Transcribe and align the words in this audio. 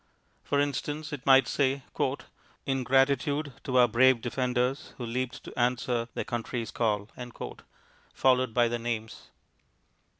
For 0.43 0.59
instance, 0.59 1.13
it 1.13 1.27
might 1.27 1.47
say, 1.47 1.83
"In 2.65 2.83
gratitude 2.83 3.53
to 3.63 3.77
our 3.77 3.87
brave 3.87 4.19
defenders 4.19 4.95
who 4.97 5.05
leaped 5.05 5.43
to 5.43 5.53
answer 5.55 6.07
their 6.15 6.23
country's 6.25 6.71
call," 6.71 7.09
followed 8.15 8.51
by 8.51 8.67
their 8.67 8.79
names. 8.79 9.29